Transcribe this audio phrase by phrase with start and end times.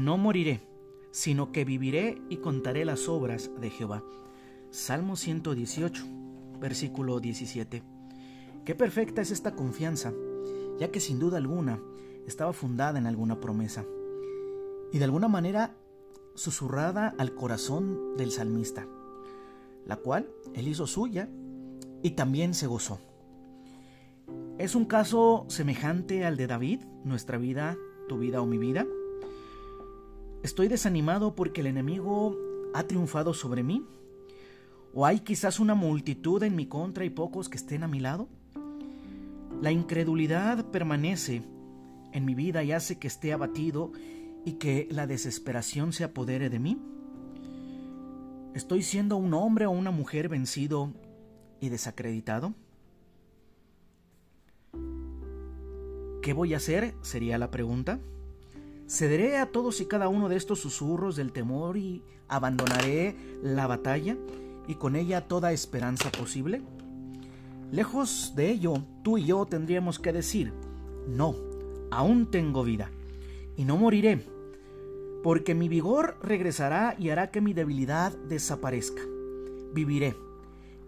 [0.00, 0.62] no moriré,
[1.10, 4.02] sino que viviré y contaré las obras de Jehová.
[4.70, 6.04] Salmo 118,
[6.58, 7.82] versículo 17.
[8.64, 10.12] Qué perfecta es esta confianza,
[10.78, 11.82] ya que sin duda alguna
[12.26, 13.84] estaba fundada en alguna promesa
[14.92, 15.76] y de alguna manera
[16.34, 18.86] susurrada al corazón del salmista,
[19.84, 21.28] la cual él hizo suya
[22.02, 22.98] y también se gozó.
[24.58, 27.76] Es un caso semejante al de David, nuestra vida,
[28.08, 28.86] tu vida o mi vida.
[30.42, 32.36] Estoy desanimado porque el enemigo
[32.72, 33.84] ha triunfado sobre mí.
[34.94, 38.28] ¿O hay quizás una multitud en mi contra y pocos que estén a mi lado?
[39.60, 41.42] La incredulidad permanece
[42.12, 43.92] en mi vida y hace que esté abatido
[44.44, 46.78] y que la desesperación se apodere de mí.
[48.54, 50.92] ¿Estoy siendo un hombre o una mujer vencido
[51.60, 52.54] y desacreditado?
[56.22, 56.94] ¿Qué voy a hacer?
[57.02, 58.00] sería la pregunta.
[58.90, 64.16] ¿Cederé a todos y cada uno de estos susurros del temor y abandonaré la batalla
[64.66, 66.60] y con ella toda esperanza posible?
[67.70, 70.52] Lejos de ello, tú y yo tendríamos que decir,
[71.06, 71.36] no,
[71.92, 72.90] aún tengo vida
[73.56, 74.26] y no moriré,
[75.22, 79.02] porque mi vigor regresará y hará que mi debilidad desaparezca.
[79.72, 80.16] Viviré.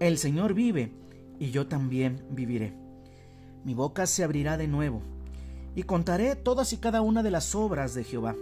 [0.00, 0.90] El Señor vive
[1.38, 2.74] y yo también viviré.
[3.64, 5.02] Mi boca se abrirá de nuevo
[5.74, 8.36] y contaré todas y cada una de las obras de Jehová.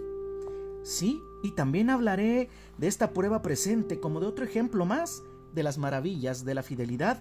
[0.83, 5.22] Sí, y también hablaré de esta prueba presente como de otro ejemplo más
[5.55, 7.20] de las maravillas de la fidelidad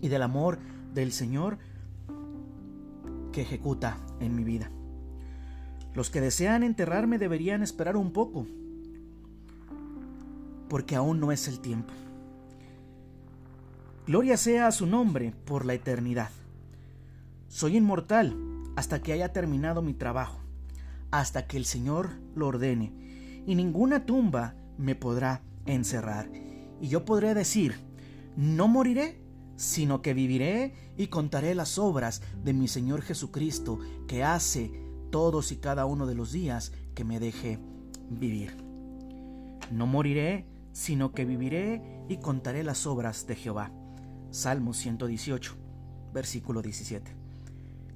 [0.00, 0.58] y del amor
[0.94, 1.58] del Señor
[3.32, 4.70] que ejecuta en mi vida.
[5.94, 8.46] Los que desean enterrarme deberían esperar un poco,
[10.68, 11.92] porque aún no es el tiempo.
[14.06, 16.30] Gloria sea a su nombre por la eternidad.
[17.48, 18.36] Soy inmortal
[18.78, 20.38] hasta que haya terminado mi trabajo,
[21.10, 26.30] hasta que el Señor lo ordene, y ninguna tumba me podrá encerrar.
[26.80, 27.74] Y yo podré decir,
[28.36, 29.20] no moriré,
[29.56, 34.70] sino que viviré y contaré las obras de mi Señor Jesucristo, que hace
[35.10, 37.58] todos y cada uno de los días que me deje
[38.08, 38.58] vivir.
[39.72, 43.72] No moriré, sino que viviré y contaré las obras de Jehová.
[44.30, 45.56] Salmo 118,
[46.12, 47.17] versículo 17.